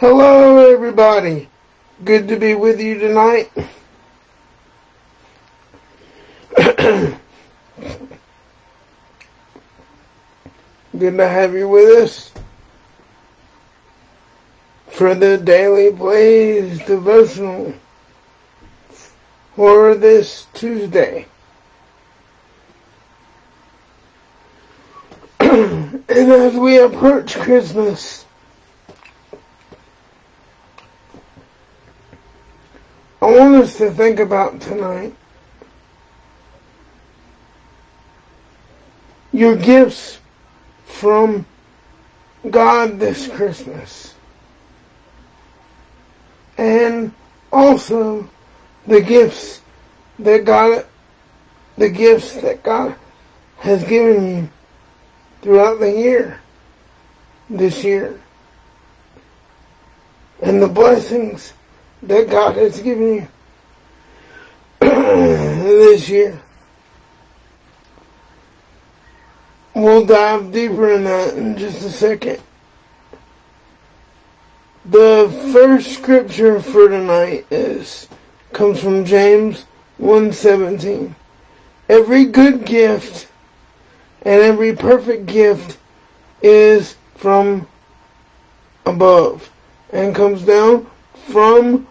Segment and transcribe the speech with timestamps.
[0.00, 1.48] Hello, everybody.
[2.04, 3.50] Good to be with you tonight.
[6.56, 7.16] Good
[10.92, 12.30] to have you with us
[14.86, 17.74] for the Daily Blaze devotional
[19.56, 21.26] for this Tuesday.
[25.40, 28.26] and as we approach Christmas,
[33.28, 35.14] I want us to think about tonight
[39.34, 40.18] your gifts
[40.86, 41.44] from
[42.48, 44.14] God this Christmas.
[46.56, 47.12] And
[47.52, 48.30] also
[48.86, 49.60] the gifts
[50.20, 50.86] that God,
[51.76, 52.96] the gifts that God
[53.58, 54.50] has given you
[55.42, 56.40] throughout the year,
[57.50, 58.22] this year.
[60.40, 61.52] And the blessings
[62.02, 63.28] that God has given you
[64.80, 66.40] this year.
[69.74, 72.40] We'll dive deeper in that in just a second.
[74.84, 78.08] The first scripture for tonight is
[78.52, 79.64] comes from James
[80.00, 81.14] 1:17.
[81.88, 83.28] Every good gift
[84.22, 85.78] and every perfect gift
[86.42, 87.66] is from
[88.86, 89.50] above
[89.92, 90.86] and comes down
[91.26, 91.87] from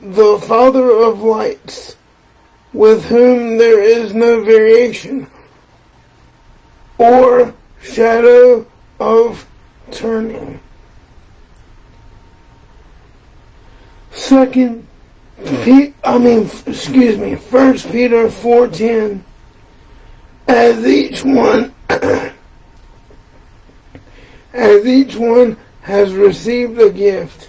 [0.00, 1.96] the Father of lights,
[2.72, 5.26] with whom there is no variation
[6.98, 8.66] or shadow
[8.98, 9.46] of
[9.90, 10.60] turning.
[14.12, 14.86] Second,
[15.42, 19.22] I mean, excuse me, First Peter 4.10,
[20.46, 21.74] as each one,
[24.52, 27.48] as each one has received a gift,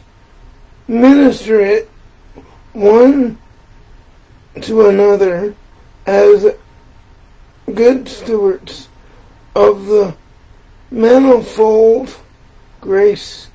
[0.88, 1.91] minister it
[2.74, 3.38] one
[4.62, 5.56] to another
[6.06, 6.46] as
[7.74, 8.88] good stewards
[9.56, 10.16] of the
[10.90, 12.16] manifold
[12.80, 13.50] grace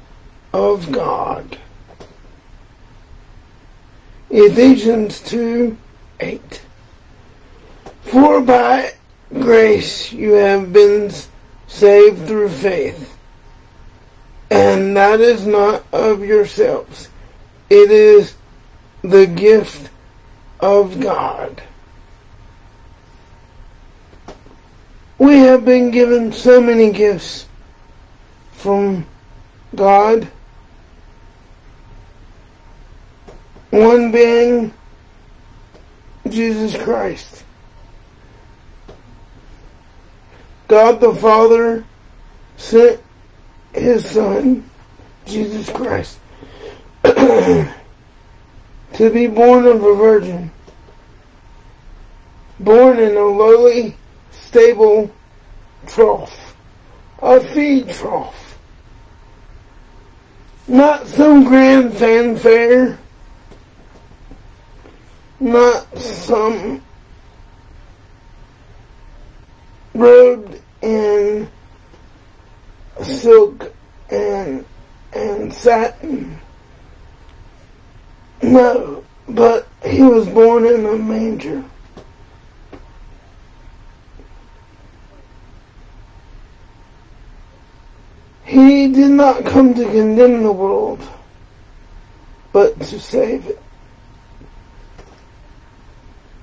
[0.53, 1.59] of God.
[4.31, 5.77] Ephesians 2
[6.21, 6.62] 8.
[8.03, 8.93] For by
[9.33, 11.10] grace you have been
[11.66, 13.16] saved through faith,
[14.50, 17.09] and that is not of yourselves.
[17.69, 18.35] It is
[19.11, 19.89] the gift
[20.59, 21.62] of God.
[25.19, 27.47] We have been given so many gifts
[28.53, 29.06] from
[29.75, 30.28] God.
[33.71, 34.75] One being
[36.28, 37.45] Jesus Christ.
[40.69, 41.84] God the Father
[42.56, 43.00] sent
[43.72, 44.69] His Son,
[45.27, 46.19] Jesus Christ.
[48.97, 50.51] to be born of a virgin,
[52.59, 53.95] born in a lowly,
[54.31, 55.15] stable
[55.87, 56.57] trough,
[57.21, 58.59] a feed trough.
[60.67, 62.99] Not some grand fanfare,
[65.41, 66.81] not some
[69.93, 71.51] robed in
[73.03, 73.75] silk
[74.11, 74.65] and
[75.13, 76.35] and satin
[78.47, 81.65] no, but he was born in a manger.
[88.45, 91.01] He did not come to condemn the world,
[92.53, 93.61] but to save it.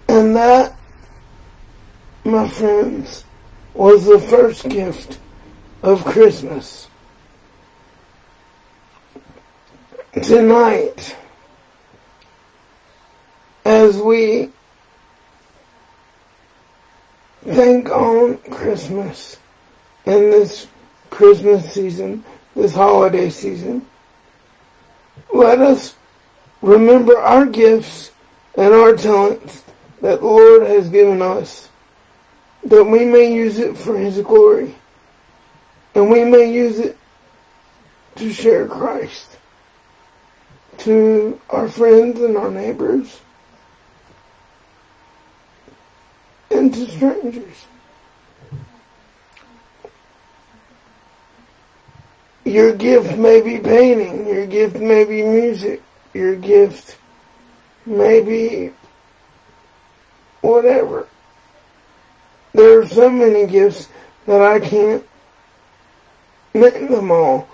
[0.09, 0.75] And that,
[2.25, 3.23] my friends,
[3.73, 5.19] was the first gift
[5.81, 6.89] of Christmas.
[10.21, 11.15] Tonight,
[13.93, 14.49] as we
[17.43, 19.37] think on Christmas
[20.05, 20.67] in this
[21.09, 22.23] Christmas season,
[22.55, 23.85] this holiday season,
[25.31, 25.95] let us
[26.61, 28.11] remember our gifts
[28.55, 29.63] and our talents
[30.01, 31.69] that the Lord has given us,
[32.63, 34.73] that we may use it for His glory,
[35.93, 36.97] and we may use it
[38.15, 39.29] to share Christ
[40.79, 43.19] to our friends and our neighbors
[46.53, 47.65] and to strangers.
[52.45, 55.81] Your gift may be painting, your gift may be music,
[56.13, 56.97] your gift
[57.85, 58.71] may be
[60.41, 61.07] whatever.
[62.53, 63.87] There are so many gifts
[64.27, 65.03] that I can't
[66.53, 67.47] name them all.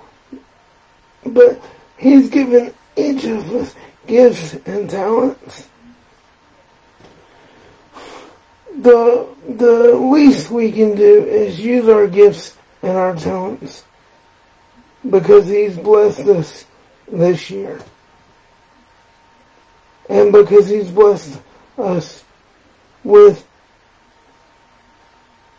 [1.25, 1.61] But
[1.97, 3.75] He's given each of us
[4.07, 5.68] gifts and talents.
[8.79, 13.83] The, the least we can do is use our gifts and our talents
[15.09, 16.63] because He's blessed us
[17.11, 17.81] this year.
[20.09, 21.41] And because He's blessed
[21.77, 22.23] us
[23.03, 23.45] with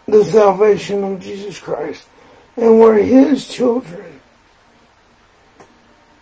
[0.06, 2.08] the salvation of Jesus Christ.
[2.56, 4.18] And we're His children.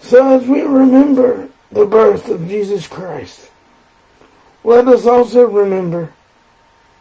[0.00, 3.53] So as we remember the birth of Jesus Christ,
[4.65, 6.12] let us also remember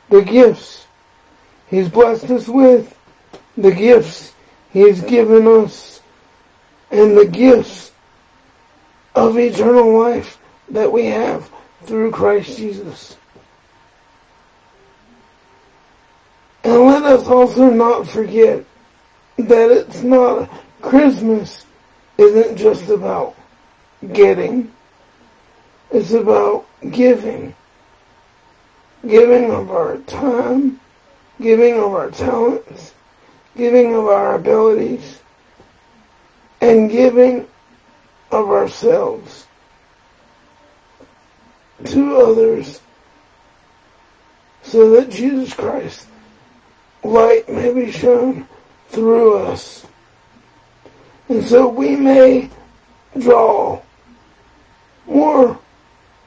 [0.09, 0.85] the gifts
[1.69, 2.97] He's blessed us with,
[3.57, 4.33] the gifts
[4.71, 6.01] He's given us,
[6.91, 7.91] and the gifts
[9.15, 10.37] of eternal life
[10.69, 11.49] that we have
[11.83, 13.17] through Christ Jesus.
[16.63, 18.63] And let us also not forget
[19.37, 20.49] that it's not,
[20.81, 21.65] Christmas
[22.17, 23.35] isn't just about
[24.13, 24.71] getting,
[25.91, 27.55] it's about giving.
[29.07, 30.79] Giving of our time,
[31.39, 32.93] giving of our talents,
[33.55, 35.19] giving of our abilities,
[36.59, 37.47] and giving
[38.31, 39.47] of ourselves
[41.85, 42.81] to others
[44.63, 46.07] so that Jesus Christ
[47.03, 48.47] light may be shown
[48.89, 49.85] through us.
[51.29, 52.49] And so we may
[53.17, 53.81] draw
[55.05, 55.57] more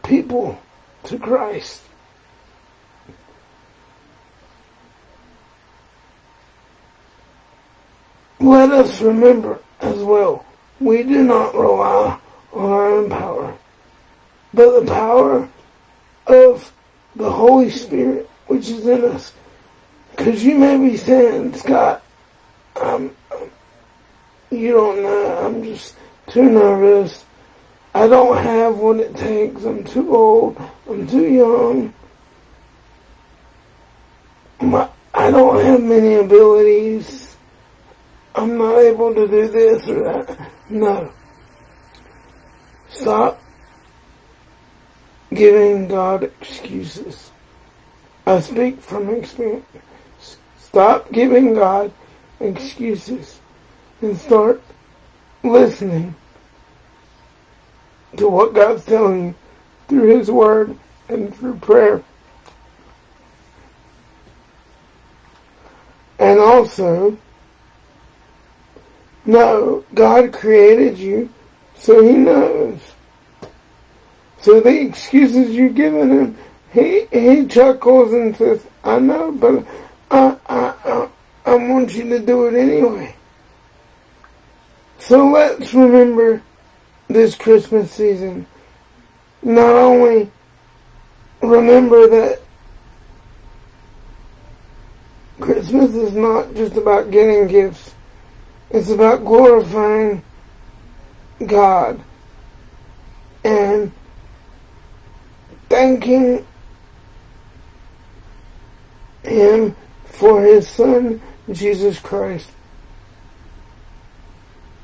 [0.03, 0.59] people
[1.05, 1.83] to Christ.
[8.41, 10.45] Let us remember as well,
[10.81, 12.19] we do not rely
[12.53, 13.57] on our own power,
[14.55, 15.49] but the power
[16.27, 16.73] of
[17.17, 19.33] the Holy Spirit which is in us
[20.17, 22.03] Cause you may be saying, Scott,
[22.77, 23.11] um,
[24.51, 25.97] you don't know, I'm just
[26.27, 27.25] too nervous.
[27.95, 29.65] I don't have what it takes.
[29.65, 30.61] I'm too old.
[30.89, 31.95] I'm too young.
[34.61, 37.20] My, I don't have many abilities.
[38.41, 40.51] I'm not able to do this or that.
[40.71, 41.13] No.
[42.89, 43.39] Stop
[45.29, 47.33] giving God excuses.
[48.27, 49.67] I speak from experience.
[50.57, 51.93] Stop giving God
[52.41, 53.39] excuses
[54.01, 54.63] and start
[55.43, 56.15] listening
[58.17, 59.35] to what God's telling you
[59.87, 60.79] through His Word
[61.11, 62.03] and through prayer.
[66.19, 67.19] And also,
[69.25, 71.31] know God created you,
[71.77, 72.81] so He knows.
[74.41, 76.39] So the excuses you're giving Him,
[76.73, 79.67] He, He chuckles and says, I know, but
[80.11, 81.09] I, I, I,
[81.47, 83.15] I want you to do it anyway.
[84.99, 86.43] So let's remember
[87.09, 88.47] this Christmas season.
[89.43, 90.31] Not only
[91.43, 92.43] remember that
[95.41, 97.95] Christmas is not just about getting gifts.
[98.71, 100.23] It's about glorifying
[101.45, 102.01] God
[103.43, 103.91] and
[105.69, 106.47] thanking
[109.25, 109.75] Him
[110.05, 112.51] for his son, Jesus Christ,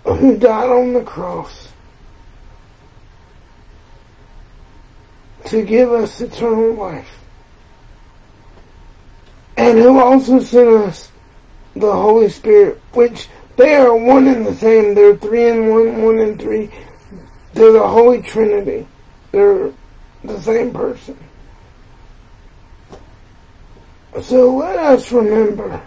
[0.05, 1.69] who died on the cross
[5.45, 7.19] to give us eternal life.
[9.57, 11.11] And who also sent us
[11.75, 14.95] the Holy Spirit, which they are one and the same.
[14.95, 16.71] They're three and one, one and three.
[17.55, 18.87] They're the Holy Trinity.
[19.33, 19.73] They're
[20.23, 21.17] the same person.
[24.23, 25.83] So let us remember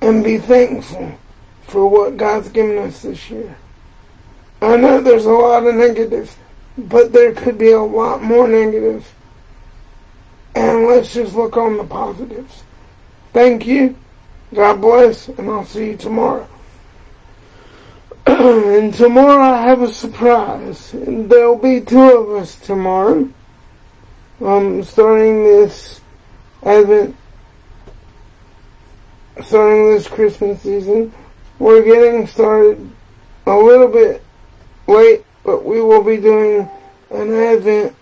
[0.00, 1.18] and be thankful
[1.64, 3.56] for what God's given us this year.
[4.62, 6.36] I know there's a lot of negatives,
[6.76, 9.06] but there could be a lot more negatives.
[10.54, 12.62] And let's just look on the positives.
[13.32, 13.96] Thank you.
[14.52, 16.48] God bless, and I'll see you tomorrow.
[18.26, 20.92] and tomorrow I have a surprise.
[20.92, 23.28] And there'll be two of us tomorrow.
[24.44, 26.00] I'm starting this
[26.64, 27.16] Advent,
[29.44, 31.12] starting this Christmas season.
[31.58, 32.90] We're getting started
[33.46, 34.22] a little bit
[34.86, 36.68] late, but we will be doing
[37.10, 37.94] an Advent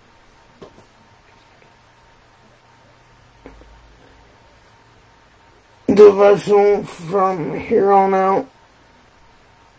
[5.99, 8.49] devotional from here on out.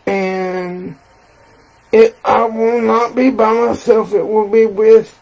[0.06, 0.96] And
[1.92, 4.12] it, I will not be by myself.
[4.12, 5.18] It will be with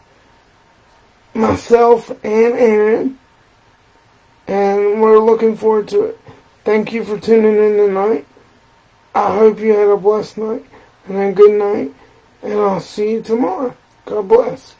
[1.33, 3.19] myself and Aaron.
[4.47, 6.19] And we're looking forward to it.
[6.65, 8.27] Thank you for tuning in tonight.
[9.15, 10.65] I hope you had a blessed night.
[11.07, 11.93] and a good night,
[12.43, 13.75] and I'll see you tomorrow.
[14.05, 14.75] God bless.